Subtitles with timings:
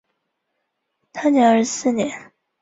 [1.13, 2.09] 沅江澧水